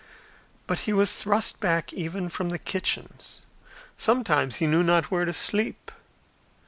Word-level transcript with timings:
But 0.65 0.79
he 0.89 0.93
was 0.93 1.15
thrust 1.15 1.59
back 1.59 1.93
even 1.93 2.27
from 2.27 2.49
the 2.49 2.57
kitchens. 2.57 3.41
Sometimes 3.97 4.55
he 4.55 4.65
knew 4.65 4.81
not 4.81 5.11
where 5.11 5.25
to 5.25 5.31
sleep. 5.33 5.91